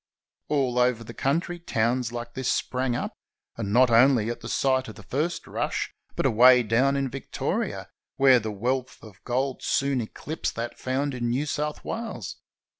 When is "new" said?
11.29-11.45